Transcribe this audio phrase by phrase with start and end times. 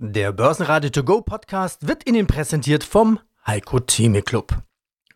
[0.00, 4.56] Der Börsenradio To Go Podcast wird Ihnen präsentiert vom Heiko Theme Club.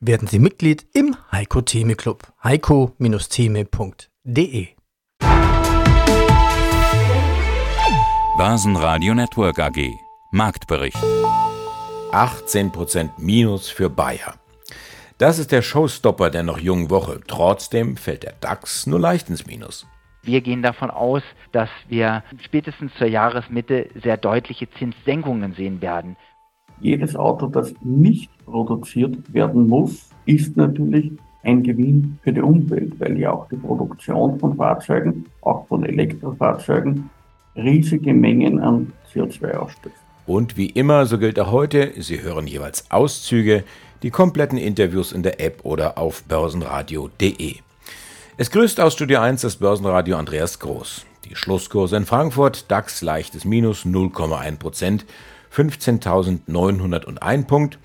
[0.01, 2.27] Werden Sie Mitglied im Heiko Theme Club.
[2.43, 4.67] heiko-theme.de
[8.37, 9.89] Börsenradio Network AG
[10.33, 10.99] Marktbericht
[12.11, 14.35] 18% Minus für Bayer.
[15.17, 17.21] Das ist der Showstopper der noch jungen Woche.
[17.29, 19.87] Trotzdem fällt der DAX nur leicht ins Minus.
[20.25, 26.17] Wir gehen davon aus, dass wir spätestens zur Jahresmitte sehr deutliche Zinssenkungen sehen werden.
[26.81, 33.19] Jedes Auto, das nicht produziert werden muss, ist natürlich ein Gewinn für die Umwelt, weil
[33.19, 37.11] ja auch die Produktion von Fahrzeugen, auch von Elektrofahrzeugen,
[37.57, 39.97] riesige Mengen an CO2 ausstößt.
[40.27, 43.65] Und wie immer, so gilt auch heute, Sie hören jeweils Auszüge,
[44.05, 47.57] die kompletten Interviews in der App oder auf börsenradio.de.
[48.43, 51.07] Es grüßt aus Studio 1 das Börsenradio Andreas Groß.
[51.27, 55.03] Die Schlusskurse in Frankfurt, DAX leichtes Minus 0,1%
[55.55, 57.79] 15.901 Punkt.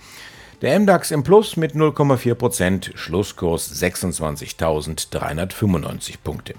[0.63, 6.55] Der MDAX im Plus mit 0,4% Schlusskurs 26.395 Punkte.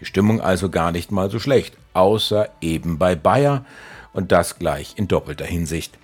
[0.00, 3.66] Die Stimmung also gar nicht mal so schlecht, außer eben bei Bayer
[4.14, 5.98] und das gleich in doppelter Hinsicht.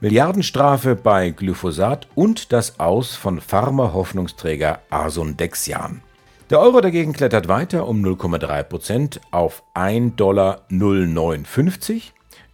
[0.00, 6.02] Milliardenstrafe bei Glyphosat und das Aus von Pharma-Hoffnungsträger Arson-Dexian.
[6.52, 10.60] Der Euro dagegen klettert weiter um 0,3% auf 1,0950 Dollar.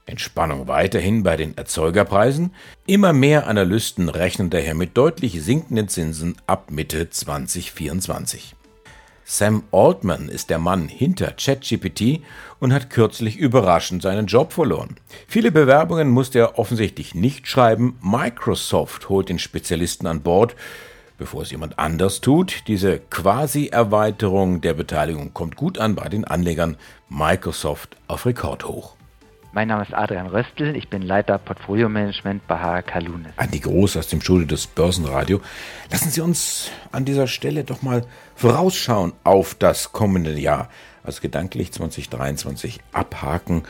[0.06, 2.54] Entspannung weiterhin bei den Erzeugerpreisen.
[2.86, 8.54] Immer mehr Analysten rechnen daher mit deutlich sinkenden Zinsen ab Mitte 2024.
[9.24, 12.22] Sam Altman ist der Mann hinter ChatGPT
[12.60, 14.94] und hat kürzlich überraschend seinen Job verloren.
[15.26, 17.98] Viele Bewerbungen musste er offensichtlich nicht schreiben.
[18.00, 20.54] Microsoft holt den Spezialisten an Bord
[21.19, 22.62] bevor es jemand anders tut.
[22.69, 26.77] Diese Quasi-Erweiterung der Beteiligung kommt gut an bei den Anlegern.
[27.08, 28.94] Microsoft auf Rekordhoch.
[29.52, 33.33] Mein Name ist Adrian Röstl, ich bin Leiter Portfolio Management bei HK Lunes.
[33.36, 35.41] Andi Groß aus dem Studio des Börsenradio.
[35.91, 38.05] Lassen Sie uns an dieser Stelle doch mal
[38.36, 40.69] vorausschauen auf das kommende Jahr.
[41.03, 43.62] Also gedanklich 2023 abhaken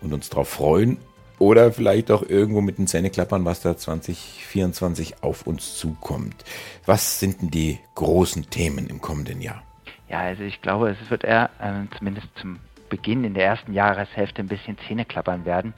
[0.00, 0.98] und uns darauf freuen
[1.38, 6.44] oder vielleicht auch irgendwo mit den Zähneklappern, was da 2024 auf uns zukommt.
[6.86, 9.62] Was sind denn die großen Themen im kommenden Jahr?
[10.08, 12.58] Ja, also ich glaube, es wird eher äh, zumindest zum
[12.88, 15.74] Beginn in der ersten Jahreshälfte ein bisschen Zähneklappern werden.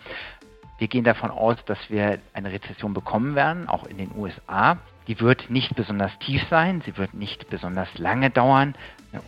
[0.78, 4.78] Wir gehen davon aus, dass wir eine Rezession bekommen werden, auch in den USA.
[5.08, 8.74] Die wird nicht besonders tief sein, sie wird nicht besonders lange dauern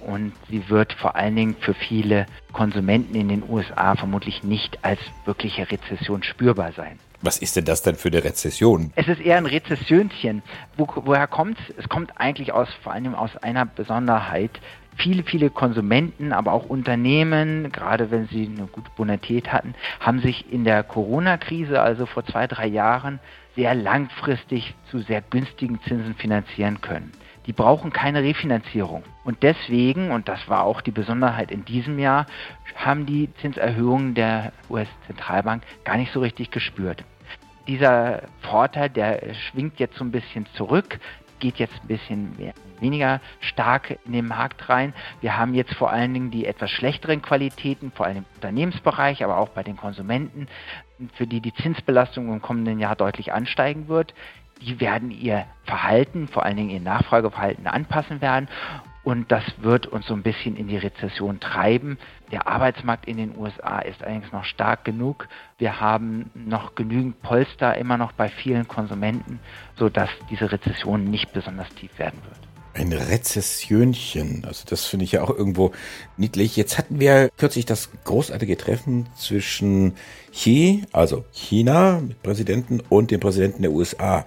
[0.06, 5.00] und sie wird vor allen Dingen für viele Konsumenten in den USA vermutlich nicht als
[5.24, 6.98] wirkliche Rezession spürbar sein.
[7.22, 8.92] Was ist denn das denn für eine Rezession?
[8.94, 10.42] Es ist eher ein Rezessionchen.
[10.76, 11.84] Wo, woher kommt es?
[11.84, 14.50] Es kommt eigentlich aus, vor allem aus einer Besonderheit.
[14.96, 20.50] Viele, viele Konsumenten, aber auch Unternehmen, gerade wenn sie eine gute Bonität hatten, haben sich
[20.52, 23.18] in der Corona-Krise, also vor zwei, drei Jahren,
[23.56, 27.12] sehr langfristig zu sehr günstigen Zinsen finanzieren können.
[27.46, 29.02] Die brauchen keine Refinanzierung.
[29.24, 32.26] Und deswegen, und das war auch die Besonderheit in diesem Jahr,
[32.76, 37.04] haben die Zinserhöhungen der US-Zentralbank gar nicht so richtig gespürt.
[37.66, 40.98] Dieser Vorteil, der schwingt jetzt so ein bisschen zurück
[41.40, 44.94] geht jetzt ein bisschen mehr, weniger stark in den Markt rein.
[45.20, 49.38] Wir haben jetzt vor allen Dingen die etwas schlechteren Qualitäten, vor allem im Unternehmensbereich, aber
[49.38, 50.46] auch bei den Konsumenten,
[51.14, 54.14] für die die Zinsbelastung im kommenden Jahr deutlich ansteigen wird.
[54.60, 58.48] Die werden ihr Verhalten, vor allen Dingen ihr Nachfrageverhalten anpassen werden
[59.02, 61.98] und das wird uns so ein bisschen in die Rezession treiben.
[62.32, 65.28] Der Arbeitsmarkt in den USA ist allerdings noch stark genug.
[65.58, 69.40] Wir haben noch genügend Polster immer noch bei vielen Konsumenten,
[69.76, 72.38] sodass diese Rezession nicht besonders tief werden wird.
[72.72, 75.72] Ein Rezessionchen, also das finde ich ja auch irgendwo
[76.16, 76.56] niedlich.
[76.56, 79.94] Jetzt hatten wir kürzlich das großartige Treffen zwischen
[80.30, 84.24] Xi, also China, Präsidenten und dem Präsidenten der USA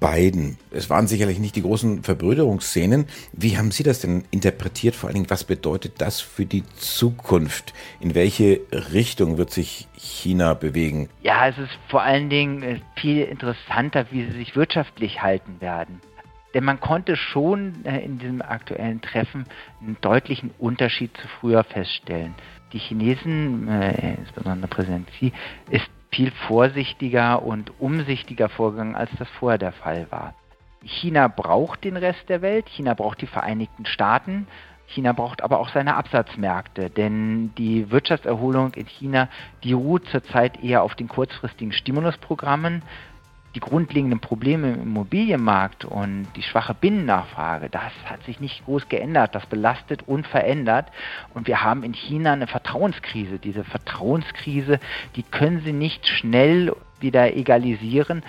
[0.00, 0.58] beiden.
[0.70, 3.06] Es waren sicherlich nicht die großen Verbrüderungsszenen.
[3.32, 4.94] Wie haben Sie das denn interpretiert?
[4.94, 7.74] Vor allen Dingen, was bedeutet das für die Zukunft?
[8.00, 8.60] In welche
[8.92, 11.08] Richtung wird sich China bewegen?
[11.22, 16.00] Ja, es ist vor allen Dingen äh, viel interessanter, wie sie sich wirtschaftlich halten werden.
[16.54, 19.44] Denn man konnte schon äh, in diesem aktuellen Treffen
[19.80, 22.34] einen deutlichen Unterschied zu früher feststellen.
[22.72, 25.32] Die Chinesen, äh, insbesondere Präsident Xi,
[25.70, 30.34] ist viel vorsichtiger und umsichtiger vorgegangen, als das vorher der Fall war.
[30.84, 34.46] China braucht den Rest der Welt, China braucht die Vereinigten Staaten,
[34.86, 39.28] China braucht aber auch seine Absatzmärkte, denn die Wirtschaftserholung in China,
[39.62, 42.82] die ruht zurzeit eher auf den kurzfristigen Stimulusprogrammen.
[43.54, 49.34] Die grundlegenden Probleme im Immobilienmarkt und die schwache Binnennachfrage, das hat sich nicht groß geändert.
[49.34, 50.86] Das belastet und verändert.
[51.34, 53.38] Und wir haben in China eine Vertrauenskrise.
[53.38, 54.80] Diese Vertrauenskrise,
[55.16, 58.22] die können Sie nicht schnell wieder egalisieren.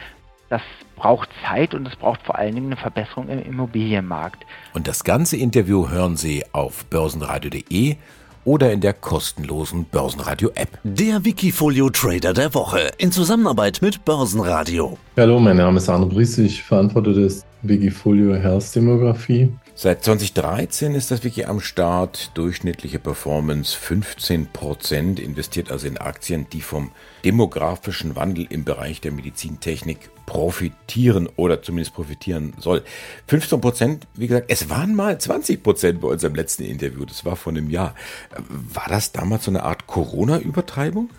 [0.49, 0.61] Das
[0.95, 4.45] braucht Zeit und es braucht vor allen Dingen eine Verbesserung im Immobilienmarkt.
[4.73, 7.97] Und das ganze Interview hören Sie auf börsenradio.de
[8.45, 10.79] oder in der kostenlosen Börsenradio-App.
[10.83, 14.97] Der Wikifolio Trader der Woche in Zusammenarbeit mit Börsenradio.
[15.17, 19.51] Hallo, mein Name ist Arne Bries, ich verantworte das Wikifolio Herzdemographie.
[19.81, 22.31] Seit 2013 ist das Wiki am Start.
[22.33, 26.91] Durchschnittliche Performance 15%, investiert also in Aktien, die vom
[27.23, 32.83] demografischen Wandel im Bereich der Medizintechnik profitieren oder zumindest profitieren soll.
[33.29, 37.69] 15%, wie gesagt, es waren mal 20% bei unserem letzten Interview, das war vor einem
[37.69, 37.95] Jahr.
[38.49, 41.09] War das damals so eine Art Corona-Übertreibung?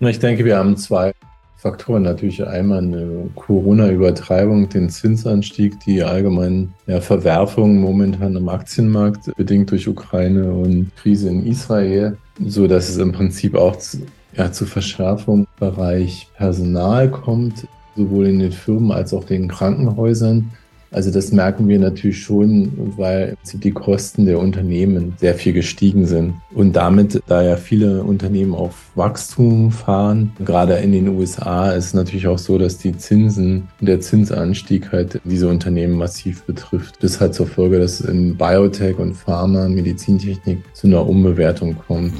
[0.00, 1.14] Ich denke, wir haben zwei
[1.60, 2.02] Faktoren.
[2.02, 9.86] Natürlich einmal eine Corona-Übertreibung, den Zinsanstieg, die allgemeinen ja, Verwerfungen momentan am Aktienmarkt, bedingt durch
[9.86, 13.98] Ukraine und Krise in Israel, so dass es im Prinzip auch zu,
[14.34, 20.50] ja, zu Verschärfung im Bereich Personal kommt, sowohl in den Firmen als auch den Krankenhäusern.
[20.90, 26.34] Also das merken wir natürlich schon, weil die Kosten der Unternehmen sehr viel gestiegen sind.
[26.52, 31.94] Und damit, da ja viele Unternehmen auf Wachstum fahren, gerade in den USA, ist es
[31.94, 36.96] natürlich auch so, dass die Zinsen und der Zinsanstieg halt diese Unternehmen massiv betrifft.
[37.02, 42.14] Das hat zur Folge, dass in Biotech und Pharma, Medizintechnik zu einer Umbewertung kommt.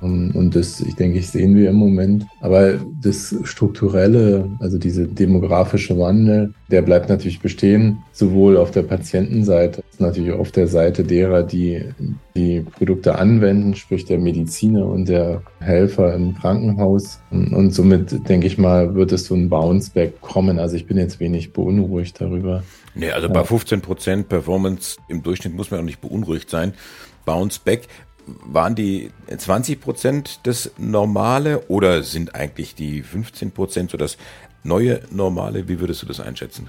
[0.00, 2.26] Und das, ich denke, ich sehen wir im Moment.
[2.40, 9.82] Aber das strukturelle, also diese demografische Wandel, der bleibt natürlich bestehen, sowohl auf der Patientenseite
[9.90, 11.84] als natürlich auf der Seite derer, die
[12.36, 17.20] die Produkte anwenden, sprich der Mediziner und der Helfer im Krankenhaus.
[17.30, 20.58] Und somit, denke ich mal, wird es so ein Bounceback kommen.
[20.58, 22.62] Also ich bin jetzt wenig beunruhigt darüber.
[22.94, 26.72] Nee, also bei 15% Performance im Durchschnitt muss man auch nicht beunruhigt sein.
[27.24, 27.86] Bounceback
[28.44, 34.16] waren die 20 Prozent das Normale oder sind eigentlich die 15 Prozent so das
[34.64, 35.68] neue Normale?
[35.68, 36.68] Wie würdest du das einschätzen?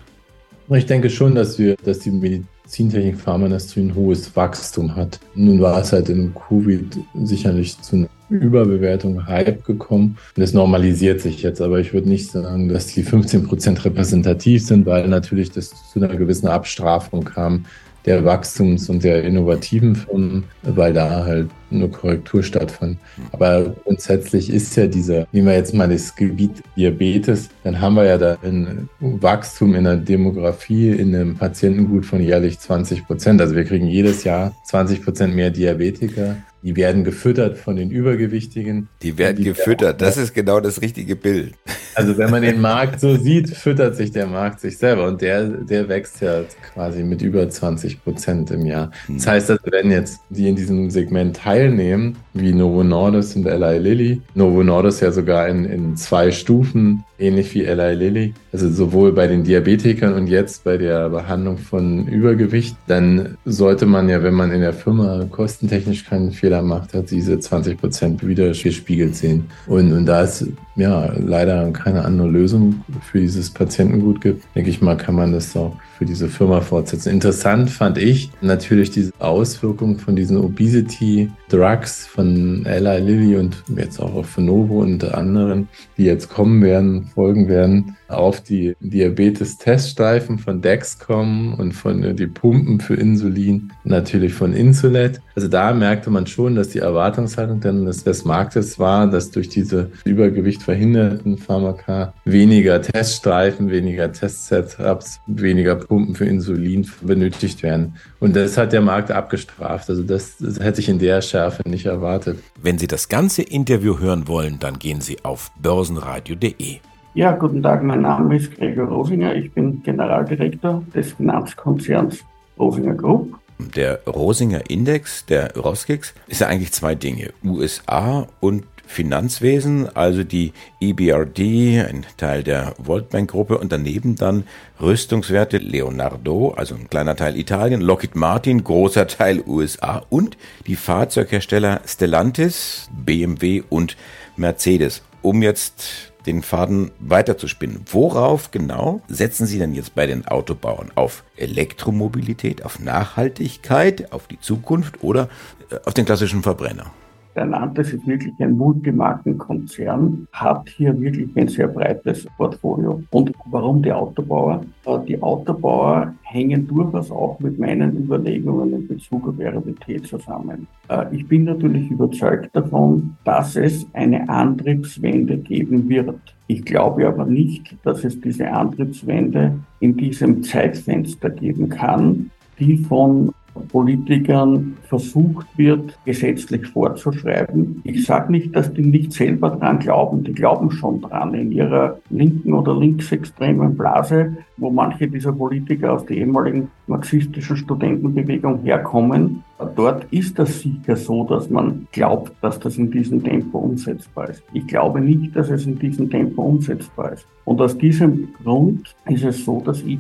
[0.70, 5.20] Ich denke schon, dass wir, dass die Medizintechnik Pharmaindustrie ein hohes Wachstum hat.
[5.36, 10.18] Nun war es halt in Covid sicherlich zu einer Überbewertung, Hype gekommen.
[10.38, 14.86] Es normalisiert sich jetzt, aber ich würde nicht sagen, dass die 15 Prozent repräsentativ sind,
[14.86, 17.66] weil natürlich das zu einer gewissen Abstrafung kam
[18.06, 22.98] der Wachstums- und der innovativen Firmen, weil da halt eine Korrektur stattfand.
[23.32, 28.06] Aber grundsätzlich ist ja dieser, nehmen wir jetzt mal das Gebiet Diabetes, dann haben wir
[28.06, 33.42] ja da ein Wachstum in der Demografie in einem Patientengut von jährlich 20 Prozent.
[33.42, 36.38] Also wir kriegen jedes Jahr 20 Prozent mehr Diabetiker.
[36.64, 38.88] Die werden gefüttert von den Übergewichtigen.
[39.02, 41.56] Die werden die gefüttert, das ist genau das richtige Bild.
[41.96, 45.46] Also wenn man den Markt so sieht, füttert sich der Markt sich selber und der,
[45.46, 46.42] der wächst ja
[46.74, 48.92] quasi mit über 20 Prozent im Jahr.
[49.08, 53.78] Das heißt, dass wenn jetzt die in diesem Segment teilnehmen, wie Novo Nordisk und Eli
[53.78, 59.12] Lilly, Novo Nordisk ja sogar in, in zwei Stufen, ähnlich wie Eli Lilly, also sowohl
[59.12, 64.34] bei den Diabetikern und jetzt bei der Behandlung von Übergewicht, dann sollte man ja, wenn
[64.34, 69.46] man in der Firma kostentechnisch keinen Fehler macht, hat diese 20 Prozent wieder gespiegelt sehen.
[69.68, 74.82] Und, und da es ja leider keine andere Lösung für dieses Patientengut gibt, denke ich
[74.82, 77.12] mal, kann man das auch für diese Firma fortsetzen.
[77.12, 84.26] Interessant fand ich natürlich diese Auswirkungen von diesen Obesity-Drugs von Eli Lilly und jetzt auch
[84.26, 91.56] von Novo und anderen, die jetzt kommen werden, folgen werden, auf die Diabetes-Teststreifen von Dexcom
[91.56, 95.22] und von äh, die Pumpen für Insulin, natürlich von Insulet.
[95.36, 99.92] Also da merkte man schon, dass die Erwartungshaltung dann des Marktes war, dass durch diese
[100.04, 107.96] Übergewicht verhinderten Pharmaka weniger Teststreifen, weniger Test-Setups, weniger Pumpen für Insulin benötigt werden.
[108.22, 109.90] Und das hat der Markt abgestraft.
[109.90, 112.40] Also das, das hätte ich in der Schärfe nicht erwartet.
[112.64, 116.78] Wenn Sie das ganze Interview hören wollen, dann gehen Sie auf börsenradio.de.
[117.14, 119.36] Ja, guten Tag, mein Name ist Gregor Rosinger.
[119.36, 122.20] Ich bin Generaldirektor des Finanzkonzerns
[122.58, 123.38] Rosinger Group.
[123.76, 127.32] Der Rosinger Index, der Roskix, ist ja eigentlich zwei Dinge.
[127.44, 134.44] USA und Finanzwesen, also die EBRD, ein Teil der Voltbank-Gruppe und daneben dann
[134.80, 141.82] Rüstungswerte Leonardo, also ein kleiner Teil Italien, Lockheed Martin, großer Teil USA und die Fahrzeughersteller
[141.86, 143.98] Stellantis, BMW und
[144.36, 145.02] Mercedes.
[145.22, 147.86] Um jetzt den Faden weiterzuspinnen.
[147.92, 150.92] Worauf genau setzen Sie denn jetzt bei den Autobauern?
[150.96, 155.30] Auf Elektromobilität, auf Nachhaltigkeit, auf die Zukunft oder
[155.70, 156.92] äh, auf den klassischen Verbrenner?
[157.32, 163.02] Stellantis ist wirklich ein Multimarkenkonzern, hat hier wirklich ein sehr breites Portfolio.
[163.12, 164.64] Und warum die Autobauer?
[164.86, 170.68] Äh, die Autobauer hängen durchaus auch mit meinen Überlegungen in Bezug auf RWT zusammen.
[170.90, 176.20] Äh, ich bin natürlich überzeugt davon, dass es eine Antriebswende geben wird.
[176.48, 183.32] Ich glaube aber nicht, dass es diese Antriebswende in diesem Zeitfenster geben kann, die von
[183.72, 187.82] Politikern versucht wird, gesetzlich vorzuschreiben.
[187.84, 192.00] Ich sage nicht, dass die nicht selber dran glauben, die glauben schon dran in ihrer
[192.10, 199.44] linken oder linksextremen Blase, wo manche dieser Politiker aus der ehemaligen marxistischen Studentenbewegung herkommen.
[199.76, 204.44] Dort ist das sicher so, dass man glaubt, dass das in diesem Tempo umsetzbar ist.
[204.54, 207.26] Ich glaube nicht, dass es in diesem Tempo umsetzbar ist.
[207.46, 210.00] Und aus diesem Grund ist es so, dass ich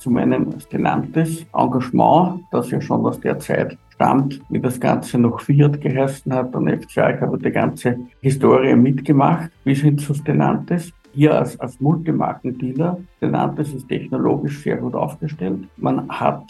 [0.00, 5.40] zu meinem Stellantis Engagement, das ja schon aus der Zeit stammt, wie das Ganze noch
[5.40, 7.14] Fiat geheißen hat und FCA.
[7.14, 10.90] Ich habe die ganze Historie mitgemacht bis hin zu Stellantis.
[11.12, 15.68] Hier als, als Multimarkendealer, Stellantis ist technologisch sehr gut aufgestellt.
[15.76, 16.44] Man hat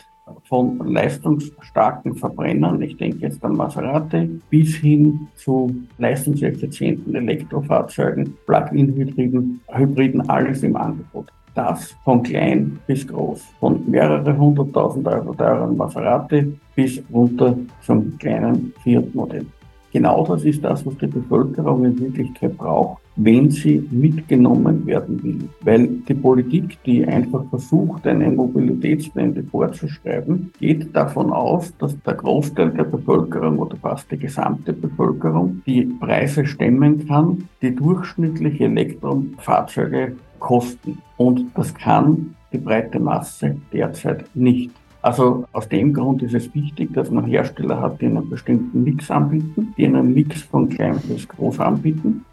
[0.45, 10.29] von leistungsstarken Verbrennern, ich denke jetzt an Maserati, bis hin zu leistungseffizienten Elektrofahrzeugen, Plug-in-Hybriden, Hybriden,
[10.29, 17.03] alles im Angebot das von klein bis groß, von mehrere hunderttausend Euro teuren Maserati bis
[17.13, 19.47] runter zum kleinen Fiat-Modell.
[19.93, 25.49] Genau das ist das, was die Bevölkerung in Wirklichkeit braucht, wenn sie mitgenommen werden will.
[25.63, 32.71] Weil die Politik, die einfach versucht, eine Mobilitätswende vorzuschreiben, geht davon aus, dass der Großteil
[32.71, 40.99] der Bevölkerung oder fast die gesamte Bevölkerung die Preise stemmen kann, die durchschnittliche Elektrofahrzeuge kosten.
[41.17, 44.71] Und das kann die breite Masse derzeit nicht.
[45.03, 49.11] Also aus dem Grund ist es wichtig, dass man Hersteller hat, die einen bestimmten Mix
[49.11, 52.25] anbieten, die einen Mix von klein bis groß anbieten.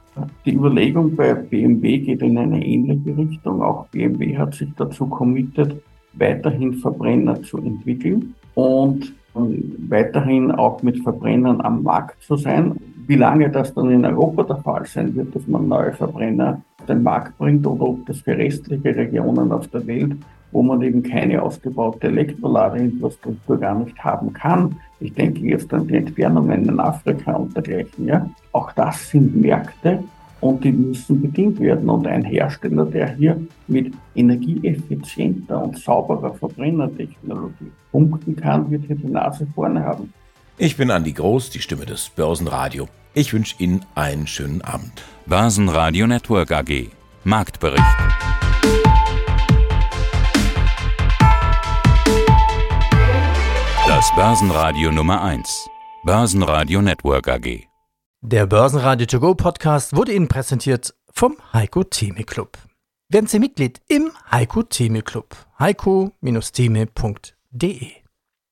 [0.46, 3.62] Die Überlegung bei BMW geht in eine ähnliche Richtung.
[3.62, 5.82] Auch BMW hat sich dazu committed,
[6.14, 12.76] weiterhin Verbrenner zu entwickeln und weiterhin auch mit Verbrennern am Markt zu sein.
[13.06, 17.04] Wie lange das dann in Europa der Fall sein wird, dass man neue Verbrenner den
[17.04, 20.16] Markt bringt oder ob das für restliche Regionen auf der Welt,
[20.52, 24.76] wo man eben keine ausgebaute Elektroladeinfrastruktur gar nicht haben kann.
[25.00, 28.08] Ich denke jetzt an die Entfernungen in Afrika und dergleichen.
[28.08, 28.30] Ja.
[28.52, 30.04] Auch das sind Märkte
[30.42, 31.90] und die müssen bedient werden.
[31.90, 39.08] Und ein Hersteller, der hier mit energieeffizienter und sauberer Verbrennertechnologie punkten kann, wird hier die
[39.08, 40.14] Nase vorne haben.
[40.60, 42.90] Ich bin Andi Groß, die Stimme des Börsenradio.
[43.14, 45.04] Ich wünsche Ihnen einen schönen Abend.
[45.28, 46.90] Börsenradio Network AG.
[47.24, 47.84] Marktbericht.
[53.86, 55.70] Das Börsenradio Nummer 1.
[56.04, 57.68] Börsenradio Network AG.
[58.22, 62.58] Der Börsenradio To Go Podcast wurde Ihnen präsentiert vom Heiko Theme Club.
[63.10, 65.36] Werden Sie Mitglied im Heiko Theme Club.
[65.60, 68.07] heiko-theme.de